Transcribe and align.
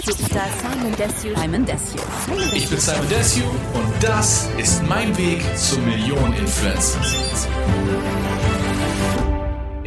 Simon 0.00 0.92
Desue. 0.96 1.34
Simon 1.36 1.64
Desue. 1.64 1.98
Simon 2.26 2.50
Ich 2.54 2.68
bin 2.68 2.78
Simon 2.78 3.08
Desue 3.08 3.42
und 3.74 3.92
das 4.00 4.48
ist 4.56 4.82
mein 4.88 5.16
Weg 5.16 5.42
zum 5.56 5.84
Millionen-Influencer. 5.84 7.00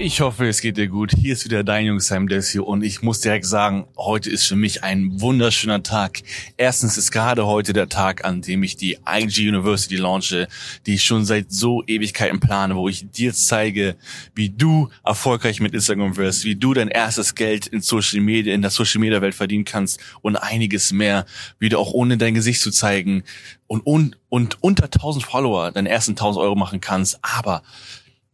Ich 0.03 0.19
hoffe, 0.19 0.47
es 0.47 0.61
geht 0.61 0.77
dir 0.77 0.87
gut. 0.87 1.11
Hier 1.15 1.33
ist 1.33 1.45
wieder 1.45 1.63
dein 1.63 1.85
Junge 1.85 1.99
Simon 1.99 2.25
Desue 2.25 2.63
und 2.63 2.83
ich 2.83 3.03
muss 3.03 3.19
direkt 3.19 3.45
sagen, 3.45 3.85
heute 3.95 4.31
ist 4.31 4.47
für 4.47 4.55
mich 4.55 4.83
ein 4.83 5.21
wunderschöner 5.21 5.83
Tag. 5.83 6.23
Erstens 6.57 6.97
ist 6.97 7.11
gerade 7.11 7.45
heute 7.45 7.71
der 7.71 7.87
Tag, 7.87 8.25
an 8.25 8.41
dem 8.41 8.63
ich 8.63 8.75
die 8.75 8.97
IG 9.07 9.47
University 9.47 9.97
launche, 9.97 10.47
die 10.87 10.95
ich 10.95 11.03
schon 11.03 11.23
seit 11.23 11.51
so 11.51 11.83
Ewigkeiten 11.85 12.39
plane, 12.39 12.75
wo 12.75 12.89
ich 12.89 13.11
dir 13.11 13.31
zeige, 13.31 13.95
wie 14.33 14.49
du 14.49 14.89
erfolgreich 15.05 15.59
mit 15.59 15.75
Instagram 15.75 16.17
wirst, 16.17 16.45
wie 16.45 16.55
du 16.55 16.73
dein 16.73 16.87
erstes 16.87 17.35
Geld 17.35 17.67
in 17.67 17.81
Social 17.81 18.21
Media, 18.21 18.55
in 18.55 18.63
der 18.63 18.71
Social 18.71 18.99
Media 19.01 19.21
Welt 19.21 19.35
verdienen 19.35 19.65
kannst 19.65 19.99
und 20.23 20.35
einiges 20.35 20.91
mehr, 20.91 21.27
wie 21.59 21.69
du 21.69 21.77
auch 21.77 21.93
ohne 21.93 22.17
dein 22.17 22.33
Gesicht 22.33 22.61
zu 22.61 22.71
zeigen 22.71 23.23
und, 23.67 23.85
und, 23.85 24.17
und 24.29 24.63
unter 24.63 24.85
1000 24.85 25.23
Follower 25.23 25.71
deinen 25.71 25.85
ersten 25.85 26.13
1000 26.13 26.43
Euro 26.43 26.55
machen 26.55 26.81
kannst, 26.81 27.19
aber 27.21 27.61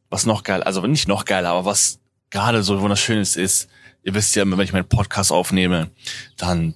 was 0.09 0.25
noch 0.25 0.43
geil, 0.43 0.63
also 0.63 0.85
nicht 0.87 1.07
noch 1.07 1.25
geiler, 1.25 1.49
aber 1.49 1.65
was 1.65 1.99
gerade 2.29 2.63
so 2.63 2.79
wunderschönes 2.81 3.35
ist, 3.35 3.69
ihr 4.03 4.13
wisst 4.13 4.35
ja, 4.35 4.49
wenn 4.49 4.59
ich 4.59 4.73
meinen 4.73 4.87
Podcast 4.87 5.31
aufnehme, 5.31 5.89
dann 6.37 6.75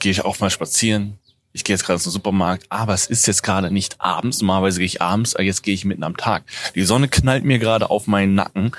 gehe 0.00 0.12
ich 0.12 0.24
auch 0.24 0.40
mal 0.40 0.50
spazieren. 0.50 1.18
Ich 1.52 1.64
gehe 1.64 1.74
jetzt 1.74 1.86
gerade 1.86 2.00
zum 2.00 2.12
Supermarkt, 2.12 2.66
aber 2.68 2.92
es 2.92 3.06
ist 3.06 3.26
jetzt 3.26 3.42
gerade 3.42 3.70
nicht 3.70 3.98
abends. 4.00 4.42
Normalerweise 4.42 4.78
gehe 4.78 4.86
ich 4.86 5.00
abends, 5.00 5.34
aber 5.34 5.44
jetzt 5.44 5.62
gehe 5.62 5.72
ich 5.72 5.86
mitten 5.86 6.02
am 6.02 6.16
Tag. 6.16 6.44
Die 6.74 6.82
Sonne 6.82 7.08
knallt 7.08 7.44
mir 7.44 7.58
gerade 7.58 7.88
auf 7.88 8.06
meinen 8.06 8.34
Nacken, 8.34 8.72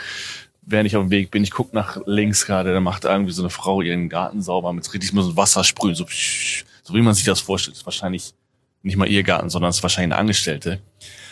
während 0.62 0.86
ich 0.86 0.96
auf 0.96 1.06
dem 1.06 1.10
Weg 1.10 1.32
bin. 1.32 1.44
Ich 1.44 1.50
gucke 1.50 1.76
nach 1.76 1.98
links 2.06 2.46
gerade, 2.46 2.74
da 2.74 2.80
macht 2.80 3.06
irgendwie 3.06 3.32
so 3.32 3.42
eine 3.42 3.50
Frau 3.50 3.82
ihren 3.82 4.10
Garten 4.10 4.44
sauber 4.44 4.74
mit 4.74 4.94
richtig 4.94 5.12
so 5.12 5.36
Wasser 5.36 5.64
sprühen, 5.64 5.96
so, 5.96 6.06
so 6.84 6.94
wie 6.94 7.02
man 7.02 7.16
sich 7.16 7.24
das 7.24 7.40
vorstellt. 7.40 7.76
Das 7.76 7.80
ist 7.80 7.88
wahrscheinlich 7.88 8.36
nicht 8.84 8.98
mal 8.98 9.08
ihr 9.08 9.24
Garten, 9.24 9.50
sondern 9.50 9.70
es 9.70 9.78
ist 9.78 9.84
wahrscheinlich 9.84 10.14
eine 10.14 10.20
Angestellte. 10.20 10.80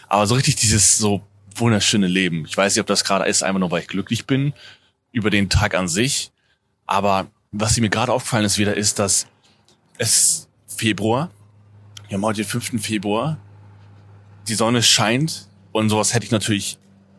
Aber 0.07 0.25
so 0.25 0.33
richtig 0.33 0.55
dieses 0.55 0.97
so 0.97 1.22
wunderschöne 1.55 2.07
Leben. 2.07 2.45
Ich 2.45 2.55
weiß 2.55 2.75
nicht, 2.75 2.81
ob 2.81 2.87
das 2.87 3.03
gerade 3.03 3.25
ist, 3.25 3.43
einfach 3.43 3.59
nur, 3.59 3.71
weil 3.71 3.81
ich 3.81 3.87
glücklich 3.87 4.25
bin 4.25 4.53
über 5.11 5.29
den 5.29 5.49
Tag 5.49 5.75
an 5.75 5.87
sich. 5.87 6.31
Aber 6.85 7.27
was 7.51 7.79
mir 7.79 7.89
gerade 7.89 8.11
aufgefallen 8.11 8.45
ist 8.45 8.57
wieder, 8.57 8.75
ist, 8.75 8.99
dass 8.99 9.27
es 9.97 10.47
Februar, 10.67 11.29
wir 12.07 12.15
haben 12.15 12.25
heute 12.25 12.41
den 12.41 12.49
5. 12.49 12.83
Februar, 12.83 13.37
die 14.47 14.55
Sonne 14.55 14.83
scheint 14.83 15.47
und 15.71 15.89
sowas 15.89 16.13
hätte 16.13 16.25
ich 16.25 16.31
natürlich 16.31 16.77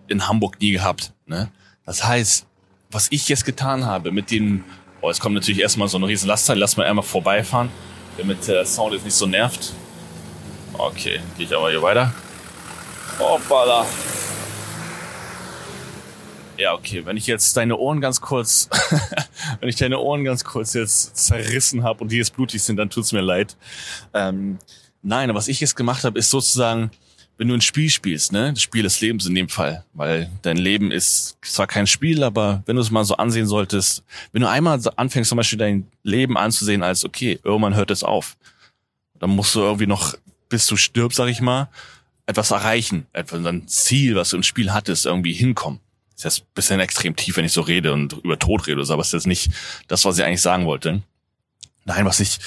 in 0.08 0.28
Hamburg 0.28 0.60
nie 0.60 0.72
gehabt. 0.72 1.12
Ne? 1.26 1.50
Das 1.84 2.04
heißt, 2.04 2.46
was 2.90 3.08
ich 3.10 3.28
jetzt 3.28 3.44
getan 3.44 3.84
habe 3.84 4.12
mit 4.12 4.30
den, 4.30 4.64
oh, 5.00 5.10
es 5.10 5.18
kommt 5.18 5.34
natürlich 5.34 5.60
erstmal 5.60 5.88
so 5.88 5.96
eine 5.96 6.06
riesen 6.06 6.28
Lastteil, 6.28 6.58
lass 6.58 6.76
mal 6.76 6.86
einmal 6.86 7.04
vorbeifahren, 7.04 7.70
damit 8.18 8.46
der 8.46 8.64
Sound 8.64 8.92
jetzt 8.94 9.04
nicht 9.04 9.16
so 9.16 9.26
nervt. 9.26 9.72
Okay, 10.74 11.20
gehe 11.36 11.46
ich 11.46 11.56
aber 11.56 11.70
hier 11.70 11.82
weiter. 11.82 12.12
Hoppala. 13.18 13.86
Ja, 16.58 16.72
okay, 16.72 17.04
wenn 17.04 17.16
ich 17.16 17.26
jetzt 17.26 17.56
deine 17.56 17.76
Ohren 17.76 18.00
ganz 18.00 18.20
kurz, 18.20 18.70
wenn 19.60 19.68
ich 19.68 19.76
deine 19.76 19.98
Ohren 19.98 20.24
ganz 20.24 20.42
kurz 20.44 20.72
jetzt 20.72 21.16
zerrissen 21.16 21.82
habe 21.82 22.02
und 22.02 22.10
die 22.10 22.16
jetzt 22.16 22.34
blutig 22.34 22.62
sind, 22.62 22.76
dann 22.76 22.88
tut's 22.88 23.12
mir 23.12 23.20
leid. 23.20 23.56
Ähm, 24.14 24.58
nein, 25.02 25.34
was 25.34 25.48
ich 25.48 25.60
jetzt 25.60 25.76
gemacht 25.76 26.04
habe, 26.04 26.18
ist 26.18 26.30
sozusagen, 26.30 26.90
wenn 27.36 27.48
du 27.48 27.54
ein 27.54 27.60
Spiel 27.60 27.90
spielst, 27.90 28.32
ne, 28.32 28.52
das 28.54 28.62
Spiel 28.62 28.82
des 28.82 29.00
Lebens 29.02 29.26
in 29.26 29.34
dem 29.34 29.50
Fall, 29.50 29.84
weil 29.92 30.30
dein 30.40 30.56
Leben 30.56 30.90
ist 30.90 31.36
zwar 31.42 31.66
kein 31.66 31.86
Spiel, 31.86 32.22
aber 32.22 32.62
wenn 32.64 32.76
du 32.76 32.82
es 32.82 32.91
mal 32.91 33.04
so 33.04 33.16
ansehen 33.16 33.46
solltest, 33.46 34.02
wenn 34.32 34.41
du 34.41 34.48
einmal 34.48 34.80
anfängst 34.96 35.28
zum 35.28 35.36
Beispiel 35.36 35.58
dein 35.58 35.86
Leben 36.02 36.38
anzusehen 36.38 36.82
als, 36.82 37.04
okay, 37.04 37.38
irgendwann 37.44 37.74
hört 37.74 37.91
es 37.91 38.02
auf, 38.02 38.38
dann 39.18 39.30
musst 39.30 39.54
du 39.54 39.60
irgendwie 39.60 39.86
noch, 39.86 40.14
bis 40.48 40.66
du 40.66 40.76
stirbst, 40.76 41.18
sag 41.18 41.28
ich 41.28 41.42
mal, 41.42 41.68
etwas 42.24 42.50
erreichen, 42.50 43.06
etwas 43.12 43.44
ein 43.44 43.68
Ziel, 43.68 44.16
was 44.16 44.30
du 44.30 44.36
im 44.36 44.42
Spiel 44.42 44.72
hattest, 44.72 45.04
irgendwie 45.04 45.34
hinkommen 45.34 45.81
ist 46.16 46.25
jetzt 46.25 46.41
ein 46.41 46.54
bisschen 46.54 46.81
extrem 46.81 47.15
tief, 47.15 47.37
wenn 47.37 47.44
ich 47.44 47.53
so 47.53 47.60
rede 47.60 47.93
und 47.93 48.15
über 48.25 48.38
Tod 48.38 48.66
rede, 48.66 48.82
aber 48.88 49.00
es 49.00 49.09
ist 49.09 49.12
jetzt 49.12 49.27
nicht 49.27 49.50
das, 49.87 50.04
was 50.04 50.19
ich 50.19 50.25
eigentlich 50.25 50.43
sagen 50.43 50.66
wollte. 50.66 51.03
Nein, 51.84 52.04
was 52.04 52.21
ich 52.21 52.38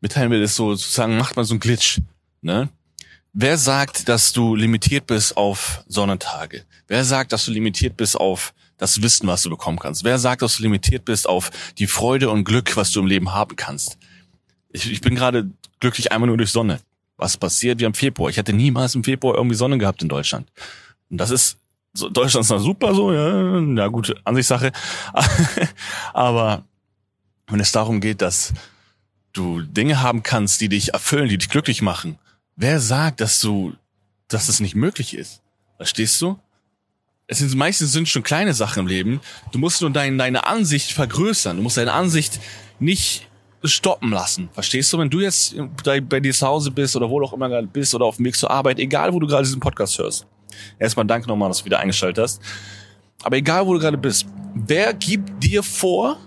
mitteilen 0.00 0.30
will, 0.30 0.42
ist 0.42 0.56
so 0.56 0.74
sozusagen, 0.74 1.18
macht 1.18 1.36
mal 1.36 1.44
so 1.44 1.54
ein 1.54 1.60
Glitch. 1.60 2.00
Ne? 2.40 2.68
Wer 3.32 3.58
sagt, 3.58 4.08
dass 4.08 4.32
du 4.32 4.54
limitiert 4.54 5.06
bist 5.06 5.36
auf 5.36 5.84
Sonnentage? 5.88 6.64
Wer 6.86 7.04
sagt, 7.04 7.32
dass 7.32 7.44
du 7.44 7.50
limitiert 7.50 7.96
bist 7.96 8.16
auf 8.16 8.54
das 8.78 9.02
Wissen, 9.02 9.26
was 9.26 9.42
du 9.42 9.50
bekommen 9.50 9.78
kannst? 9.78 10.04
Wer 10.04 10.18
sagt, 10.18 10.42
dass 10.42 10.56
du 10.56 10.62
limitiert 10.62 11.04
bist 11.04 11.28
auf 11.28 11.50
die 11.76 11.86
Freude 11.86 12.30
und 12.30 12.44
Glück, 12.44 12.76
was 12.76 12.92
du 12.92 13.00
im 13.00 13.06
Leben 13.06 13.34
haben 13.34 13.56
kannst? 13.56 13.98
Ich, 14.70 14.90
ich 14.90 15.00
bin 15.00 15.14
gerade 15.14 15.50
glücklich 15.80 16.12
einmal 16.12 16.28
nur 16.28 16.38
durch 16.38 16.50
Sonne. 16.50 16.80
Was 17.18 17.36
passiert? 17.36 17.78
Wir 17.78 17.86
haben 17.86 17.94
Februar. 17.94 18.30
Ich 18.30 18.36
hätte 18.36 18.52
niemals 18.52 18.94
im 18.94 19.04
Februar 19.04 19.34
irgendwie 19.34 19.56
Sonne 19.56 19.78
gehabt 19.78 20.02
in 20.02 20.08
Deutschland. 20.08 20.50
Und 21.10 21.18
das 21.18 21.30
ist 21.30 21.58
so, 21.96 22.08
Deutschland 22.08 22.44
ist 22.44 22.50
noch 22.50 22.60
super 22.60 22.94
so, 22.94 23.12
ja, 23.12 23.58
ja 23.58 23.88
gute 23.88 24.16
Ansichtssache. 24.24 24.72
Aber 26.12 26.64
wenn 27.48 27.60
es 27.60 27.72
darum 27.72 28.00
geht, 28.00 28.22
dass 28.22 28.52
du 29.32 29.62
Dinge 29.62 30.02
haben 30.02 30.22
kannst, 30.22 30.60
die 30.60 30.68
dich 30.68 30.92
erfüllen, 30.92 31.28
die 31.28 31.38
dich 31.38 31.48
glücklich 31.48 31.82
machen, 31.82 32.18
wer 32.56 32.80
sagt, 32.80 33.20
dass 33.20 33.40
du, 33.40 33.74
dass 34.28 34.48
es 34.48 34.60
nicht 34.60 34.74
möglich 34.74 35.16
ist? 35.16 35.42
Verstehst 35.76 36.20
du? 36.20 36.38
Es 37.28 37.38
sind 37.38 37.54
meistens 37.54 37.92
sind 37.92 38.08
schon 38.08 38.22
kleine 38.22 38.54
Sachen 38.54 38.80
im 38.80 38.86
Leben. 38.86 39.20
Du 39.52 39.58
musst 39.58 39.80
nur 39.80 39.90
dein, 39.90 40.16
deine 40.16 40.46
Ansicht 40.46 40.92
vergrößern. 40.92 41.56
Du 41.56 41.62
musst 41.62 41.76
deine 41.76 41.92
Ansicht 41.92 42.40
nicht 42.78 43.28
stoppen 43.64 44.10
lassen. 44.10 44.48
Verstehst 44.52 44.92
du? 44.92 44.98
Wenn 44.98 45.10
du 45.10 45.20
jetzt 45.20 45.56
bei 45.84 46.20
dir 46.20 46.32
zu 46.32 46.46
Hause 46.46 46.70
bist 46.70 46.94
oder 46.94 47.10
wo 47.10 47.18
du 47.18 47.26
auch 47.26 47.32
immer 47.32 47.48
gerade 47.48 47.66
bist 47.66 47.94
oder 47.94 48.04
auf 48.04 48.16
dem 48.16 48.26
Weg 48.26 48.36
zur 48.36 48.50
Arbeit, 48.50 48.78
egal 48.78 49.12
wo 49.12 49.18
du 49.18 49.26
gerade 49.26 49.44
diesen 49.44 49.60
Podcast 49.60 49.98
hörst, 49.98 50.26
Erstmal 50.78 51.06
danke 51.06 51.28
nochmal, 51.28 51.48
dass 51.48 51.58
du 51.58 51.64
wieder 51.64 51.78
eingeschaltet 51.78 52.22
hast. 52.22 52.42
Aber 53.22 53.36
egal, 53.36 53.66
wo 53.66 53.74
du 53.74 53.80
gerade 53.80 53.98
bist, 53.98 54.26
wer 54.54 54.94
gibt 54.94 55.42
dir 55.42 55.62
vor, 55.62 56.18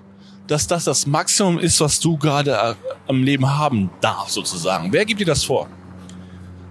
dass 0.48 0.66
das 0.68 0.84
das 0.84 1.06
Maximum 1.06 1.60
ist, 1.60 1.80
was 1.80 2.00
du 2.00 2.18
gerade 2.18 2.76
am 3.08 3.24
Leben 3.24 3.48
haben 3.48 3.90
darfst, 4.02 4.34
sozusagen? 4.34 4.92
Wer 4.92 5.06
gibt 5.06 5.20
dir 5.20 5.26
das 5.26 5.44
vor? 5.44 5.70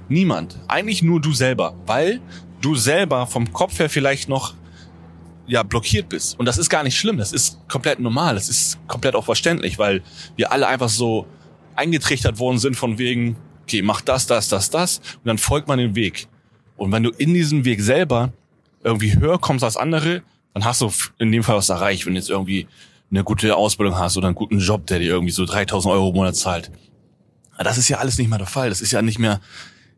Niemand. 0.08 0.58
Eigentlich 0.66 1.02
nur 1.02 1.20
du 1.20 1.32
selber, 1.32 1.74
weil 1.86 2.20
du 2.60 2.74
selber 2.74 3.26
vom 3.26 3.52
Kopf 3.52 3.78
her 3.78 3.88
vielleicht 3.88 4.28
noch 4.28 4.54
ja 5.46 5.62
blockiert 5.62 6.08
bist. 6.08 6.38
Und 6.38 6.46
das 6.46 6.58
ist 6.58 6.68
gar 6.68 6.82
nicht 6.82 6.96
schlimm. 6.96 7.16
Das 7.16 7.32
ist 7.32 7.58
komplett 7.68 8.00
normal. 8.00 8.34
Das 8.34 8.48
ist 8.48 8.78
komplett 8.86 9.14
auch 9.14 9.24
verständlich, 9.24 9.78
weil 9.78 10.02
wir 10.36 10.52
alle 10.52 10.66
einfach 10.66 10.88
so 10.88 11.26
eingetrichtert 11.74 12.38
worden 12.38 12.58
sind 12.58 12.76
von 12.76 12.98
wegen, 12.98 13.36
okay, 13.62 13.82
mach 13.82 14.00
das, 14.00 14.26
das, 14.26 14.48
das, 14.48 14.70
das. 14.70 14.98
Und 14.98 15.26
dann 15.26 15.38
folgt 15.38 15.68
man 15.68 15.78
den 15.78 15.94
Weg. 15.94 16.28
Und 16.78 16.92
wenn 16.92 17.02
du 17.02 17.10
in 17.10 17.34
diesem 17.34 17.64
Weg 17.64 17.82
selber 17.82 18.32
irgendwie 18.82 19.14
höher 19.18 19.38
kommst 19.38 19.64
als 19.64 19.76
andere, 19.76 20.22
dann 20.54 20.64
hast 20.64 20.80
du 20.80 20.90
in 21.18 21.30
dem 21.30 21.42
Fall 21.42 21.56
was 21.56 21.68
erreicht, 21.68 22.06
wenn 22.06 22.14
du 22.14 22.20
jetzt 22.20 22.30
irgendwie 22.30 22.66
eine 23.10 23.24
gute 23.24 23.56
Ausbildung 23.56 23.98
hast 23.98 24.16
oder 24.16 24.28
einen 24.28 24.36
guten 24.36 24.58
Job, 24.60 24.86
der 24.86 25.00
dir 25.00 25.10
irgendwie 25.10 25.32
so 25.32 25.44
3000 25.44 25.92
Euro 25.92 26.10
im 26.10 26.14
Monat 26.14 26.36
zahlt. 26.36 26.70
Das 27.58 27.78
ist 27.78 27.88
ja 27.88 27.98
alles 27.98 28.16
nicht 28.16 28.28
mehr 28.28 28.38
der 28.38 28.46
Fall. 28.46 28.68
Das 28.68 28.80
ist 28.80 28.92
ja 28.92 29.02
nicht 29.02 29.18
mehr, 29.18 29.40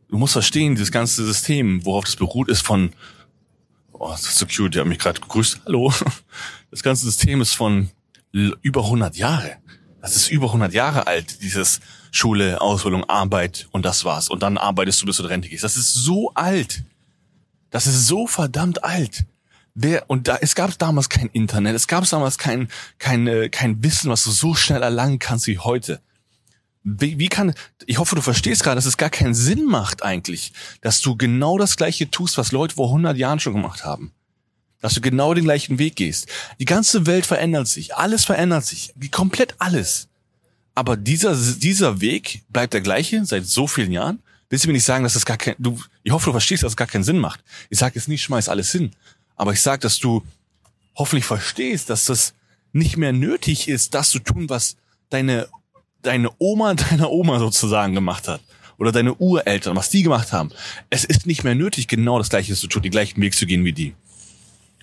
du 0.09 0.17
musst 0.17 0.33
verstehen, 0.33 0.75
dieses 0.75 0.91
ganze 0.91 1.25
System, 1.25 1.85
worauf 1.85 2.05
das 2.05 2.17
beruht, 2.17 2.49
ist 2.49 2.63
von, 2.63 2.91
oh, 3.93 4.09
das 4.11 4.23
ist 4.23 4.39
so 4.39 4.47
cute, 4.47 4.75
der 4.75 4.83
hat 4.83 4.89
mich 4.89 4.99
gerade 4.99 5.21
gegrüßt, 5.21 5.61
hallo. 5.67 5.93
Das 6.71 6.83
ganze 6.83 7.05
System 7.05 7.41
ist 7.41 7.55
von 7.55 7.91
über 8.33 8.85
100 8.85 9.17
Jahre. 9.17 9.57
Das 10.00 10.16
ist 10.16 10.31
über 10.31 10.47
100 10.47 10.72
Jahre 10.72 11.06
alt, 11.06 11.43
dieses 11.43 11.81
Schule, 12.11 12.61
Ausbildung, 12.61 13.05
Arbeit 13.05 13.69
und 13.71 13.84
das 13.84 14.05
war's. 14.05 14.28
Und 14.28 14.43
dann 14.43 14.59
arbeitest 14.59 15.03
du, 15.03 15.06
bis 15.06 15.16
du 15.16 15.25
in 15.25 15.28
Rente 15.28 15.49
gehst. 15.49 15.65
Das 15.65 15.77
ist 15.77 15.93
so 15.93 16.33
alt. 16.34 16.83
Das 17.71 17.87
ist 17.87 18.06
so 18.06 18.27
verdammt 18.27 18.83
alt. 18.83 19.25
Wer, 19.75 20.10
und 20.10 20.27
da, 20.27 20.37
es 20.41 20.55
gab 20.55 20.77
damals 20.78 21.09
kein 21.09 21.28
Internet, 21.28 21.77
es 21.77 21.87
gab 21.87 22.09
damals 22.09 22.39
kein, 22.39 22.69
kein, 22.99 23.27
äh, 23.28 23.49
kein 23.49 23.83
Wissen, 23.84 24.10
was 24.10 24.25
du 24.25 24.31
so 24.31 24.55
schnell 24.55 24.83
erlangen 24.83 25.19
kannst 25.19 25.47
wie 25.47 25.59
heute. 25.59 26.00
Wie, 26.83 27.19
wie 27.19 27.28
kann, 27.28 27.54
ich 27.86 27.98
hoffe, 27.98 28.16
du 28.16 28.22
verstehst 28.22 28.65
gerade, 28.65 28.77
dass 28.77 28.86
es 28.86 28.97
gar 28.97 29.10
keinen 29.10 29.34
Sinn 29.34 29.66
macht 29.66 30.03
eigentlich, 30.03 30.53
dass 30.80 31.01
du 31.01 31.16
genau 31.16 31.59
das 31.59 31.77
Gleiche 31.77 32.10
tust, 32.10 32.39
was 32.39 32.53
Leute 32.53 32.75
vor 32.75 32.89
100 32.89 33.16
Jahren 33.16 33.39
schon 33.39 33.53
gemacht 33.53 33.84
haben. 33.84 34.13
Dass 34.80 34.94
du 34.94 35.00
genau 35.00 35.34
den 35.34 35.44
gleichen 35.44 35.78
Weg 35.78 35.97
gehst. 35.97 36.27
Die 36.59 36.65
ganze 36.65 37.06
Welt 37.06 37.27
verändert 37.27 37.68
sich, 37.68 37.94
alles 37.97 38.24
verändert 38.24 38.65
sich, 38.65 38.94
komplett 39.10 39.54
alles. 39.59 40.09
Aber 40.74 40.97
dieser, 40.97 41.36
dieser 41.36 42.00
Weg 42.00 42.42
bleibt 42.48 42.72
der 42.72 42.80
gleiche 42.80 43.24
seit 43.24 43.47
so 43.47 43.66
vielen 43.66 43.92
Jahren. 43.92 44.21
Willst 44.48 44.65
du 44.65 44.68
mir 44.68 44.74
nicht 44.74 44.84
sagen, 44.84 45.04
dass 45.04 45.15
das 45.15 45.27
gar 45.27 45.36
kein, 45.36 45.54
du, 45.59 45.78
ich 46.03 46.12
hoffe, 46.12 46.27
du 46.27 46.32
verstehst, 46.32 46.62
dass 46.62 46.72
es 46.72 46.77
gar 46.77 46.86
keinen 46.86 47.04
Sinn 47.04 47.18
macht. 47.18 47.41
Ich 47.68 47.78
sage 47.78 47.97
jetzt 47.97 48.09
nicht, 48.09 48.22
schmeiß 48.22 48.48
alles 48.48 48.72
hin. 48.72 48.92
Aber 49.36 49.53
ich 49.53 49.60
sage, 49.60 49.80
dass 49.80 49.98
du 49.98 50.22
hoffentlich 50.97 51.24
verstehst, 51.24 51.91
dass 51.91 52.06
das 52.06 52.34
nicht 52.72 52.97
mehr 52.97 53.12
nötig 53.12 53.68
ist, 53.68 53.94
das 53.94 54.10
zu 54.10 54.18
tun, 54.18 54.48
was 54.48 54.77
deine, 55.09 55.48
deine 56.03 56.30
Oma 56.38 56.74
deiner 56.91 57.10
Oma 57.10 57.38
sozusagen 57.38 57.94
gemacht 57.94 58.28
hat. 58.28 58.41
Oder 58.78 58.92
deine 58.92 59.15
Ureltern, 59.15 59.77
was 59.77 59.91
die 59.91 60.03
gemacht 60.03 60.32
haben. 60.32 60.50
Es 60.88 61.04
ist 61.04 61.27
nicht 61.27 61.44
mehr 61.44 61.54
nötig, 61.54 61.86
genau 61.86 62.16
das 62.16 62.30
Gleiche 62.30 62.54
zu 62.54 62.66
tun, 62.66 62.82
den 62.82 62.91
gleichen 62.91 63.21
Weg 63.21 63.34
zu 63.34 63.44
gehen 63.44 63.65
wie 63.65 63.74
die. 63.74 63.94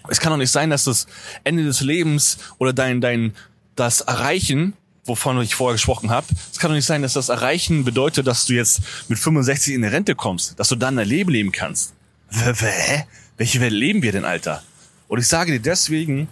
Es 0.09 0.19
kann 0.19 0.31
doch 0.31 0.37
nicht 0.37 0.51
sein, 0.51 0.69
dass 0.69 0.85
das 0.85 1.07
Ende 1.43 1.63
des 1.63 1.81
Lebens 1.81 2.37
oder 2.57 2.73
dein, 2.73 3.01
dein, 3.01 3.33
das 3.75 4.01
Erreichen 4.01 4.73
wovon 5.07 5.41
ich 5.41 5.55
vorher 5.55 5.75
gesprochen 5.75 6.09
habe. 6.09 6.27
Es 6.51 6.59
kann 6.59 6.69
doch 6.69 6.75
nicht 6.75 6.85
sein, 6.85 7.01
dass 7.01 7.13
das 7.13 7.29
Erreichen 7.29 7.83
bedeutet, 7.83 8.27
dass 8.27 8.45
du 8.45 8.53
jetzt 8.53 8.81
mit 9.07 9.17
65 9.17 9.73
in 9.73 9.81
die 9.81 9.87
Rente 9.87 10.15
kommst, 10.15 10.59
dass 10.59 10.69
du 10.69 10.75
dann 10.75 10.97
dein 10.97 11.07
Leben 11.07 11.31
leben 11.31 11.51
kannst. 11.51 11.93
Hä? 12.29 13.05
Welche 13.37 13.61
Welt 13.61 13.73
leben 13.73 14.01
wir 14.01 14.11
denn, 14.11 14.25
Alter? 14.25 14.63
Und 15.07 15.19
ich 15.19 15.27
sage 15.27 15.53
dir 15.53 15.59
deswegen, 15.59 16.27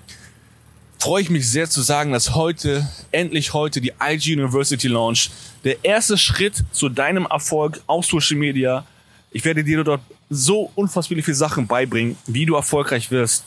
freue 1.00 1.22
ich 1.22 1.30
mich 1.30 1.50
sehr 1.50 1.70
zu 1.70 1.82
sagen, 1.82 2.12
dass 2.12 2.36
heute, 2.36 2.90
endlich 3.12 3.54
heute, 3.54 3.80
die 3.80 3.94
IG 4.02 4.34
University 4.34 4.88
Launch, 4.88 5.32
der 5.64 5.84
erste 5.84 6.18
Schritt 6.18 6.64
zu 6.72 6.90
deinem 6.90 7.26
Erfolg 7.26 7.82
auf 7.88 8.06
Social 8.06 8.38
Media. 8.38 8.86
Ich 9.32 9.46
werde 9.46 9.64
dir 9.64 9.84
dort 9.84 10.02
so 10.30 10.72
unfassbar 10.76 11.22
viele 11.22 11.36
Sachen 11.36 11.68
beibringen, 11.68 12.18
wie 12.26 12.46
du 12.46 12.56
erfolgreich 12.56 13.12
wirst 13.12 13.46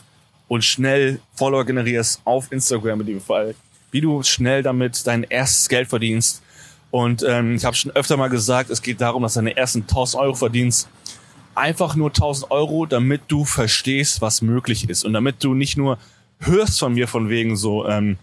und 0.48 0.64
schnell 0.64 1.20
Follower 1.34 1.64
generierst 1.64 2.20
auf 2.24 2.50
Instagram 2.50 3.00
in 3.00 3.06
dem 3.06 3.20
Fall, 3.20 3.54
wie 3.90 4.00
du 4.00 4.22
schnell 4.22 4.62
damit 4.62 5.06
dein 5.06 5.22
erstes 5.24 5.68
Geld 5.68 5.88
verdienst. 5.88 6.42
Und 6.90 7.22
ähm, 7.26 7.54
ich 7.54 7.64
habe 7.64 7.76
schon 7.76 7.92
öfter 7.92 8.16
mal 8.16 8.28
gesagt, 8.28 8.70
es 8.70 8.82
geht 8.82 9.00
darum, 9.00 9.22
dass 9.22 9.34
deine 9.34 9.56
ersten 9.56 9.82
1000 9.82 10.22
Euro 10.22 10.34
verdienst. 10.34 10.88
Einfach 11.54 11.94
nur 11.94 12.08
1000 12.08 12.50
Euro, 12.50 12.86
damit 12.86 13.22
du 13.28 13.44
verstehst, 13.44 14.22
was 14.22 14.42
möglich 14.42 14.88
ist 14.88 15.04
und 15.04 15.12
damit 15.12 15.44
du 15.44 15.54
nicht 15.54 15.76
nur 15.76 15.98
hörst 16.40 16.78
von 16.78 16.94
mir 16.94 17.08
von 17.08 17.28
wegen 17.28 17.56
so, 17.56 17.86
ähm, 17.86 18.16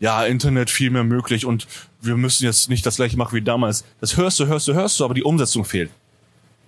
ja, 0.00 0.24
Internet 0.24 0.70
viel 0.70 0.90
mehr 0.90 1.04
möglich 1.04 1.44
und 1.44 1.66
wir 2.00 2.16
müssen 2.16 2.44
jetzt 2.44 2.70
nicht 2.70 2.86
das 2.86 2.96
gleiche 2.96 3.16
machen 3.16 3.34
wie 3.34 3.42
damals. 3.42 3.84
Das 4.00 4.16
hörst 4.16 4.40
du, 4.40 4.46
hörst 4.46 4.68
du, 4.68 4.74
hörst 4.74 4.98
du, 4.98 5.04
aber 5.04 5.14
die 5.14 5.24
Umsetzung 5.24 5.64
fehlt. 5.64 5.90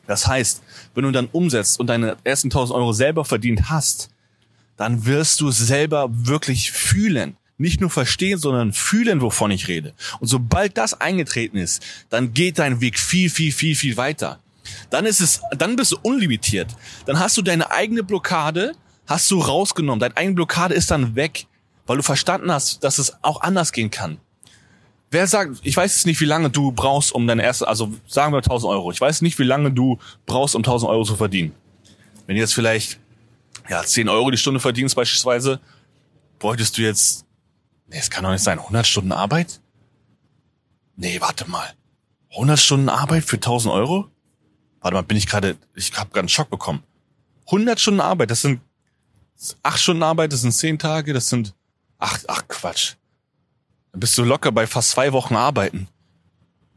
Das 0.06 0.26
heißt, 0.26 0.62
wenn 0.94 1.04
du 1.04 1.12
dann 1.12 1.28
umsetzt 1.30 1.78
und 1.78 1.86
deine 1.86 2.16
ersten 2.24 2.48
1000 2.48 2.76
Euro 2.76 2.92
selber 2.92 3.24
verdient 3.24 3.70
hast, 3.70 4.10
dann 4.80 5.04
wirst 5.04 5.42
du 5.42 5.50
selber 5.50 6.08
wirklich 6.10 6.72
fühlen. 6.72 7.36
Nicht 7.58 7.82
nur 7.82 7.90
verstehen, 7.90 8.38
sondern 8.38 8.72
fühlen, 8.72 9.20
wovon 9.20 9.50
ich 9.50 9.68
rede. 9.68 9.92
Und 10.20 10.28
sobald 10.28 10.78
das 10.78 10.98
eingetreten 10.98 11.58
ist, 11.58 11.82
dann 12.08 12.32
geht 12.32 12.58
dein 12.58 12.80
Weg 12.80 12.98
viel, 12.98 13.28
viel, 13.28 13.52
viel, 13.52 13.76
viel 13.76 13.98
weiter. 13.98 14.38
Dann 14.88 15.04
ist 15.04 15.20
es, 15.20 15.42
dann 15.54 15.76
bist 15.76 15.92
du 15.92 15.98
unlimitiert. 16.00 16.74
Dann 17.04 17.18
hast 17.18 17.36
du 17.36 17.42
deine 17.42 17.70
eigene 17.70 18.02
Blockade, 18.02 18.72
hast 19.06 19.30
du 19.30 19.40
rausgenommen. 19.40 20.00
Deine 20.00 20.16
eigene 20.16 20.34
Blockade 20.34 20.72
ist 20.72 20.90
dann 20.90 21.14
weg, 21.14 21.46
weil 21.84 21.98
du 21.98 22.02
verstanden 22.02 22.50
hast, 22.50 22.82
dass 22.82 22.96
es 22.96 23.12
auch 23.22 23.42
anders 23.42 23.72
gehen 23.72 23.90
kann. 23.90 24.16
Wer 25.10 25.26
sagt, 25.26 25.58
ich 25.62 25.76
weiß 25.76 25.94
jetzt 25.94 26.06
nicht, 26.06 26.22
wie 26.22 26.24
lange 26.24 26.48
du 26.48 26.72
brauchst, 26.72 27.12
um 27.12 27.26
deine 27.26 27.42
erste, 27.42 27.68
also 27.68 27.92
sagen 28.06 28.32
wir 28.32 28.38
1000 28.38 28.72
Euro. 28.72 28.92
Ich 28.92 29.00
weiß 29.02 29.20
nicht, 29.20 29.38
wie 29.38 29.44
lange 29.44 29.72
du 29.72 29.98
brauchst, 30.24 30.54
um 30.54 30.60
1000 30.60 30.90
Euro 30.90 31.04
zu 31.04 31.16
verdienen. 31.16 31.52
Wenn 32.26 32.36
du 32.36 32.40
jetzt 32.40 32.54
vielleicht, 32.54 33.00
ja, 33.70 33.84
10 33.84 34.08
Euro 34.08 34.31
die 34.32 34.37
Stunde 34.37 34.58
verdienst 34.58 34.96
beispielsweise, 34.96 35.61
bräuchtest 36.40 36.76
du 36.76 36.82
jetzt, 36.82 37.25
nee, 37.87 37.99
es 37.99 38.11
kann 38.11 38.25
doch 38.25 38.32
nicht 38.32 38.43
sein, 38.43 38.58
100 38.58 38.84
Stunden 38.84 39.12
Arbeit? 39.12 39.61
Nee, 40.96 41.20
warte 41.20 41.49
mal. 41.49 41.72
100 42.32 42.58
Stunden 42.58 42.88
Arbeit 42.88 43.25
für 43.25 43.37
1000 43.37 43.72
Euro? 43.72 44.08
Warte 44.81 44.96
mal, 44.96 45.02
bin 45.02 45.17
ich 45.17 45.26
gerade, 45.26 45.56
ich 45.75 45.96
habe 45.96 46.11
gerade 46.11 46.20
einen 46.20 46.28
Schock 46.28 46.50
bekommen. 46.50 46.82
100 47.46 47.78
Stunden 47.78 48.00
Arbeit, 48.00 48.32
das 48.32 48.43
sind 48.43 48.61
8 49.62 49.78
Stunden 49.78 50.02
Arbeit, 50.02 50.32
das 50.32 50.40
sind 50.40 50.52
10 50.52 50.78
Tage, 50.81 51.12
das 51.12 51.28
sind, 51.28 51.55
ach, 51.99 52.19
ach 52.26 52.49
Quatsch. 52.49 52.94
Dann 53.93 54.00
bist 54.00 54.19
du 54.19 54.25
locker 54.25 54.50
bei 54.50 54.66
fast 54.66 54.90
zwei 54.90 55.12
Wochen 55.12 55.37
arbeiten. 55.37 55.87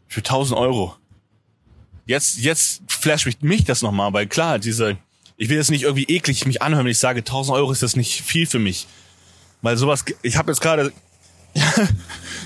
Für 0.08 0.20
1000 0.20 0.60
Euro. 0.60 0.96
Jetzt, 2.06 2.38
jetzt 2.38 2.84
flasht 2.88 3.26
mich, 3.26 3.42
mich 3.42 3.64
das 3.64 3.82
nochmal, 3.82 4.14
weil 4.14 4.28
klar, 4.28 4.60
diese, 4.60 4.98
ich 5.38 5.50
will 5.50 5.58
jetzt 5.58 5.72
nicht 5.72 5.84
irgendwie 5.84 6.06
eklig 6.06 6.46
mich 6.46 6.62
anhören, 6.62 6.86
wenn 6.86 6.92
ich 6.92 7.00
sage, 7.00 7.20
1000 7.20 7.58
Euro 7.58 7.72
ist 7.72 7.84
das 7.84 7.96
nicht 7.96 8.22
viel 8.22 8.46
für 8.46 8.60
mich. 8.60 8.88
Weil 9.62 9.78
sowas, 9.78 10.06
ich 10.22 10.38
habe 10.38 10.52
jetzt 10.52 10.62
gerade, 10.62 10.92
ich 11.54 11.64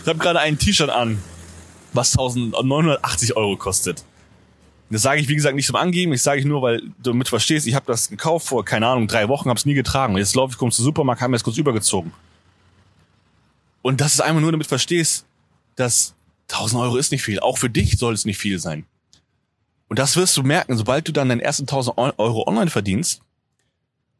habe 0.07 0.19
gerade 0.19 0.39
ein 0.39 0.57
T-Shirt 0.57 0.89
an, 0.89 1.21
was 1.93 2.11
1980 2.13 3.35
Euro 3.35 3.57
kostet. 3.57 4.03
Das 4.89 5.01
sage 5.01 5.19
ich, 5.19 5.27
wie 5.27 5.35
gesagt, 5.35 5.55
nicht 5.55 5.67
zum 5.67 5.75
Angeben. 5.75 6.13
Ich 6.13 6.21
sage 6.21 6.39
ich 6.39 6.45
nur, 6.45 6.61
weil 6.61 6.81
du 7.03 7.13
mit 7.13 7.27
verstehst, 7.27 7.67
ich 7.67 7.75
habe 7.75 7.85
das 7.87 8.09
gekauft 8.09 8.47
vor, 8.47 8.63
keine 8.63 8.87
Ahnung, 8.87 9.07
drei 9.07 9.27
Wochen, 9.27 9.49
habe 9.49 9.57
es 9.57 9.65
nie 9.65 9.73
getragen. 9.73 10.15
Jetzt 10.17 10.35
laufe 10.35 10.53
ich, 10.53 10.57
komme 10.57 10.71
zum 10.71 10.85
Supermarkt, 10.85 11.21
haben 11.21 11.31
mir 11.31 11.35
das 11.35 11.43
kurz 11.43 11.57
übergezogen. 11.57 12.13
Und 13.81 13.99
das 13.99 14.13
ist 14.13 14.21
einfach 14.21 14.41
nur, 14.41 14.51
damit 14.51 14.67
verstehst, 14.67 15.25
dass 15.75 16.13
1000 16.49 16.81
Euro 16.81 16.97
ist 16.97 17.11
nicht 17.11 17.23
viel. 17.23 17.39
Auch 17.39 17.57
für 17.57 17.69
dich 17.69 17.97
soll 17.97 18.13
es 18.13 18.25
nicht 18.25 18.37
viel 18.37 18.59
sein. 18.59 18.85
Und 19.89 19.99
das 19.99 20.15
wirst 20.15 20.35
du 20.37 20.43
merken, 20.43 20.77
sobald 20.77 21.07
du 21.07 21.11
dann 21.11 21.29
deinen 21.29 21.39
ersten 21.39 21.63
1000 21.63 21.97
Euro 21.97 22.47
online 22.47 22.69
verdienst 22.69 23.21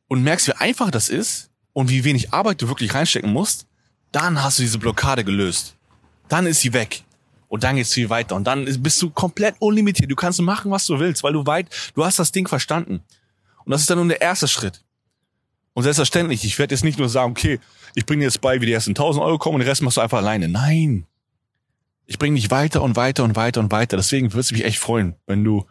und 0.07 0.23
merkst, 0.23 0.47
wie 0.47 0.53
einfach 0.53 0.91
das 0.91 1.09
ist 1.09 1.49
und 1.73 1.89
wie 1.89 2.03
wenig 2.03 2.33
Arbeit 2.33 2.61
du 2.61 2.67
wirklich 2.67 2.93
reinstecken 2.93 3.31
musst, 3.31 3.67
dann 4.11 4.41
hast 4.41 4.59
du 4.59 4.63
diese 4.63 4.77
Blockade 4.77 5.23
gelöst. 5.23 5.75
Dann 6.29 6.45
ist 6.45 6.61
sie 6.61 6.73
weg. 6.73 7.03
Und 7.49 7.63
dann 7.63 7.77
geht's 7.77 7.93
viel 7.93 8.09
weiter. 8.09 8.35
Und 8.35 8.45
dann 8.45 8.65
bist 8.81 9.01
du 9.01 9.09
komplett 9.09 9.55
unlimitiert. 9.59 10.11
Du 10.11 10.15
kannst 10.15 10.41
machen, 10.41 10.71
was 10.71 10.85
du 10.85 10.99
willst, 10.99 11.23
weil 11.23 11.33
du 11.33 11.45
weit, 11.45 11.67
du 11.95 12.03
hast 12.03 12.19
das 12.19 12.31
Ding 12.31 12.47
verstanden. 12.47 13.01
Und 13.63 13.71
das 13.71 13.81
ist 13.81 13.89
dann 13.89 13.97
nur 13.97 14.07
der 14.07 14.21
erste 14.21 14.47
Schritt. 14.47 14.83
Und 15.73 15.83
selbstverständlich, 15.83 16.43
ich 16.43 16.57
werde 16.59 16.73
jetzt 16.73 16.83
nicht 16.83 16.97
nur 16.97 17.09
sagen, 17.09 17.31
okay, 17.31 17.59
ich 17.93 18.05
bringe 18.05 18.21
dir 18.21 18.25
jetzt 18.25 18.41
bei, 18.41 18.59
wie 18.59 18.65
die 18.65 18.73
ersten 18.73 18.91
1000 18.91 19.23
Euro 19.23 19.37
kommen 19.37 19.55
und 19.55 19.61
den 19.61 19.69
Rest 19.69 19.81
machst 19.81 19.97
du 19.97 20.01
einfach 20.01 20.17
alleine. 20.17 20.47
Nein. 20.47 21.06
Ich 22.07 22.17
bringe 22.17 22.37
dich 22.37 22.49
weiter 22.49 22.81
und 22.81 22.95
weiter 22.95 23.25
und 23.25 23.35
weiter 23.35 23.59
und 23.59 23.71
weiter. 23.71 23.97
Deswegen 23.97 24.31
würde 24.31 24.39
es 24.39 24.51
mich 24.51 24.63
echt 24.63 24.79
freuen, 24.79 25.15
wenn 25.27 25.43
du, 25.43 25.67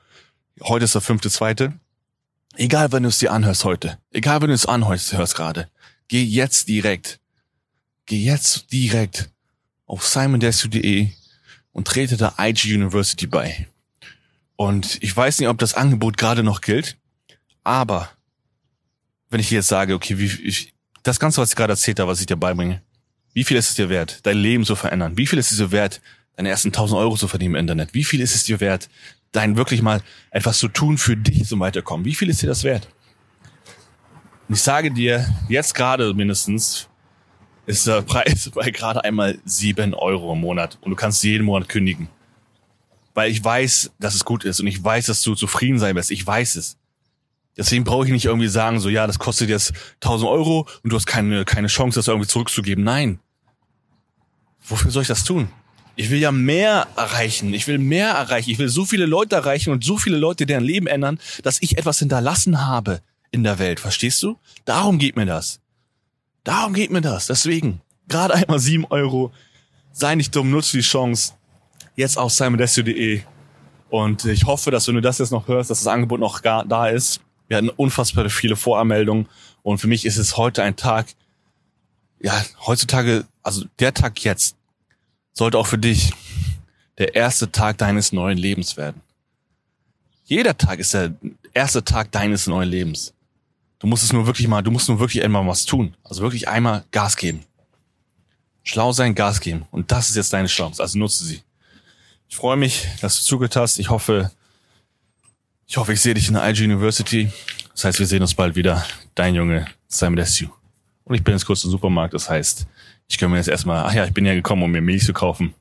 heute 0.62 0.85
ist 0.85 0.94
der 0.94 1.00
fünfte, 1.00 1.31
zweite, 1.31 1.73
egal 2.56 2.93
wenn 2.93 3.03
du 3.03 3.09
es 3.09 3.19
dir 3.19 3.33
anhörst 3.33 3.65
heute, 3.65 3.99
egal 4.12 4.43
wenn 4.43 4.49
du 4.49 4.55
es 4.55 4.67
anhörst 4.67 5.15
hörst 5.15 5.35
gerade, 5.35 5.71
geh 6.09 6.23
jetzt 6.23 6.69
direkt, 6.69 7.21
geh 8.05 8.23
jetzt 8.23 8.71
direkt 8.71 9.31
auf 9.87 10.06
simondesu.de 10.06 11.09
und 11.73 11.88
trete 11.88 12.19
der 12.19 12.35
IG 12.38 12.75
University 12.75 13.27
bei. 13.27 13.67
Und 14.56 15.03
ich 15.03 15.17
weiß 15.17 15.38
nicht, 15.38 15.49
ob 15.49 15.59
das 15.59 15.75
Angebot 15.75 16.19
gerade 16.19 16.43
noch 16.43 16.61
gilt, 16.61 16.99
aber 17.65 18.11
wenn 19.31 19.41
ich 19.41 19.50
jetzt 19.50 19.69
sage, 19.69 19.94
okay, 19.94 20.19
wie, 20.19 20.27
ich, 20.27 20.75
das 21.03 21.19
Ganze, 21.19 21.41
was 21.41 21.50
ich 21.50 21.56
gerade 21.56 21.73
erzählt 21.73 21.99
habe, 21.99 22.11
was 22.11 22.21
ich 22.21 22.27
dir 22.27 22.37
beibringe, 22.37 22.83
wie 23.33 23.44
viel 23.44 23.56
ist 23.56 23.71
es 23.71 23.75
dir 23.75 23.88
wert, 23.88 24.21
dein 24.25 24.38
Leben 24.38 24.65
zu 24.65 24.77
verändern? 24.77 25.17
Wie 25.17 25.27
viel 25.27 25.38
ist 25.38 25.50
es 25.50 25.59
dir 25.59 25.71
wert, 25.71 26.00
deine 26.37 26.50
ersten 26.50 26.69
1000 26.69 26.99
Euro 26.99 27.17
zu 27.17 27.29
verdienen 27.29 27.55
im 27.55 27.61
Internet? 27.61 27.94
Wie 27.94 28.05
viel 28.05 28.21
ist 28.21 28.35
es 28.35 28.44
dir 28.44 28.61
wert, 28.61 28.88
dein 29.33 29.56
wirklich 29.56 29.83
mal 29.83 30.03
etwas 30.31 30.59
zu 30.59 30.69
tun 30.69 30.99
für 30.99 31.17
dich 31.17 31.47
zum 31.47 31.61
Weiterkommen? 31.61 32.05
Wie 32.05 32.15
viel 32.15 32.29
ist 32.29 32.43
dir 32.43 32.47
das 32.47 32.65
wert? 32.65 32.88
Und 34.49 34.55
ich 34.55 34.62
sage 34.62 34.93
dir, 34.93 35.27
jetzt 35.49 35.75
gerade 35.75 36.15
mindestens 36.15 36.88
ist 37.67 37.87
der 37.87 38.03
Preis 38.03 38.50
bei 38.55 38.71
gerade 38.71 39.03
einmal 39.03 39.38
sieben 39.44 39.94
Euro 39.94 40.33
im 40.33 40.41
Monat 40.41 40.79
und 40.83 40.91
du 40.91 40.97
kannst 40.97 41.25
jeden 41.25 41.44
Monat 41.44 41.69
kündigen. 41.69 42.09
Weil 43.15 43.31
ich 43.31 43.43
weiß, 43.43 43.93
dass 43.99 44.14
es 44.14 44.25
gut 44.25 44.45
ist 44.45 44.61
und 44.61 44.66
ich 44.66 44.83
weiß, 44.83 45.07
dass 45.07 45.23
du 45.23 45.35
zufrieden 45.35 45.78
sein 45.78 45.97
wirst. 45.97 46.11
Ich 46.11 46.25
weiß 46.25 46.57
es. 46.57 46.76
Deswegen 47.57 47.85
brauche 47.85 48.05
ich 48.05 48.12
nicht 48.12 48.26
irgendwie 48.26 48.49
sagen, 48.49 48.81
so 48.81 48.90
ja, 48.90 49.07
das 49.07 49.19
kostet 49.19 49.49
jetzt 49.49 49.73
1000 50.02 50.31
Euro 50.31 50.69
und 50.83 50.90
du 50.93 50.97
hast 50.97 51.07
keine, 51.07 51.47
keine 51.47 51.69
Chance, 51.69 51.99
das 51.99 52.09
irgendwie 52.09 52.28
zurückzugeben. 52.28 52.85
Nein. 52.85 53.19
Wofür 54.69 54.90
soll 54.90 55.02
ich 55.02 55.09
das 55.09 55.25
tun? 55.25 55.49
Ich 55.97 56.11
will 56.11 56.19
ja 56.19 56.31
mehr 56.31 56.87
erreichen. 56.97 57.55
Ich 57.55 57.67
will 57.67 57.79
mehr 57.79 58.11
erreichen. 58.11 58.50
Ich 58.50 58.59
will 58.59 58.69
so 58.69 58.85
viele 58.85 59.07
Leute 59.07 59.37
erreichen 59.37 59.71
und 59.71 59.83
so 59.83 59.97
viele 59.97 60.19
Leute 60.19 60.45
deren 60.45 60.62
Leben 60.62 60.87
ändern, 60.87 61.19
dass 61.43 61.61
ich 61.62 61.79
etwas 61.79 61.99
hinterlassen 61.99 62.67
habe 62.67 63.00
in 63.31 63.43
der 63.43 63.59
Welt. 63.59 63.81
Verstehst 63.81 64.23
du? 64.23 64.38
Darum 64.67 64.99
geht 64.99 65.17
mir 65.17 65.26
das. 65.26 65.61
Darum 66.45 66.75
geht 66.75 66.91
mir 66.91 67.00
das. 67.00 67.26
Deswegen, 67.26 67.81
gerade 68.09 68.35
einmal 68.35 68.59
sieben 68.59 68.85
Euro. 68.85 69.33
Sei 69.93 70.15
nicht 70.15 70.37
dumm, 70.37 70.50
nutze 70.50 70.76
die 70.76 70.83
Chance. 70.83 71.33
Jetzt 71.97 72.19
auf 72.19 72.31
simondesio.de. 72.31 73.23
Und 73.88 74.26
ich 74.26 74.45
hoffe, 74.45 74.71
dass 74.71 74.87
wenn 74.88 74.97
du 74.97 75.00
das 75.00 75.19
jetzt 75.19 75.31
noch 75.33 75.49
hörst, 75.49 75.71
dass 75.71 75.79
das 75.79 75.87
Angebot 75.87 76.21
noch 76.21 76.43
gar 76.43 76.67
da 76.67 76.88
ist. 76.88 77.21
Wir 77.49 77.57
hatten 77.57 77.71
unfassbar 77.71 78.29
viele 78.29 78.57
Voranmeldungen 78.57 79.29
und 79.62 79.79
für 79.79 79.87
mich 79.87 80.05
ist 80.05 80.17
es 80.17 80.37
heute 80.37 80.62
ein 80.62 80.76
Tag, 80.76 81.07
ja, 82.21 82.33
heutzutage, 82.67 83.25
also 83.43 83.65
der 83.79 83.95
Tag 83.95 84.23
jetzt 84.25 84.57
sollte 85.37 85.59
auch 85.59 85.66
für 85.66 85.78
dich 85.78 86.12
der 86.99 87.14
erste 87.14 87.52
Tag 87.52 87.78
deines 87.78 88.11
neuen 88.11 88.38
Lebens 88.38 88.76
werden. 88.76 89.02
Jeder 90.25 90.57
Tag 90.57 90.78
ist 90.78 90.95
der 90.95 91.14
erste 91.52 91.85
Tag 91.85 92.11
deines 92.11 92.47
neuen 92.47 92.69
Lebens. 92.69 93.12
Du 93.78 93.87
musst 93.87 94.02
es 94.02 94.12
nur 94.12 94.26
wirklich 94.26 94.49
mal, 94.49 94.62
du 94.62 94.71
musst 94.71 94.88
nur 94.88 94.99
wirklich 94.99 95.23
einmal 95.23 95.47
was 95.47 95.66
tun. 95.66 95.95
Also 96.02 96.23
wirklich 96.23 96.49
einmal 96.49 96.85
Gas 96.90 97.16
geben. 97.16 97.45
Schlau 98.64 98.93
sein, 98.93 99.14
Gas 99.14 99.40
geben. 99.40 99.66
Und 99.71 99.93
das 99.93 100.09
ist 100.09 100.16
jetzt 100.16 100.33
deine 100.33 100.49
Chance. 100.49 100.83
Also 100.83 100.99
nutze 100.99 101.25
sie. 101.25 101.43
Ich 102.28 102.37
freue 102.37 102.57
mich, 102.57 102.88
dass 103.00 103.19
du 103.19 103.23
zugehört 103.23 103.57
hast. 103.57 103.78
Ich 103.78 103.90
hoffe, 103.90 104.33
ich 105.66 105.76
hoffe, 105.76 105.93
ich 105.93 106.00
sehe 106.00 106.14
dich 106.14 106.28
in 106.28 106.35
der 106.35 106.49
IG 106.49 106.64
University. 106.64 107.31
Das 107.73 107.85
heißt, 107.85 107.99
wir 107.99 108.07
sehen 108.07 108.23
uns 108.23 108.35
bald 108.35 108.57
wieder. 108.57 108.85
Dein 109.14 109.35
Junge 109.35 109.66
Simon 109.87 110.16
Desue. 110.16 110.50
Und 111.05 111.14
ich 111.14 111.23
bin 111.23 111.35
jetzt 111.35 111.45
kurz 111.45 111.62
im 111.62 111.71
Supermarkt. 111.71 112.14
Das 112.14 112.28
heißt, 112.28 112.66
ich 113.08 113.18
kann 113.18 113.30
mir 113.30 113.36
jetzt 113.36 113.48
erstmal, 113.48 113.84
ach 113.84 113.94
ja, 113.94 114.04
ich 114.04 114.12
bin 114.12 114.26
ja 114.26 114.34
gekommen, 114.34 114.62
um 114.62 114.70
mir 114.70 114.80
Milch 114.80 115.04
zu 115.04 115.12
kaufen. 115.12 115.54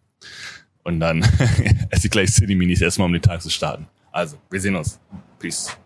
Und 0.84 1.00
dann 1.00 1.22
esse 1.90 2.08
ich 2.08 2.12
gleich 2.12 2.32
City 2.32 2.56
Minis 2.56 2.82
erstmal, 2.82 3.08
um 3.08 3.14
den 3.14 3.22
Tag 3.22 3.42
zu 3.42 3.50
starten. 3.50 3.88
Also, 4.12 4.38
wir 4.50 4.62
sehen 4.62 4.76
uns. 4.76 5.00
Peace. 5.40 5.78